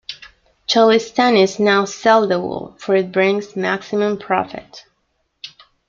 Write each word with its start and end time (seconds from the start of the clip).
Cholistanis 0.67 1.59
now 1.59 1.85
sell 1.85 2.25
the 2.27 2.39
wool 2.39 2.73
for 2.79 2.95
it 2.95 3.11
brings 3.11 3.55
maximum 3.55 4.17
profit. 4.17 4.85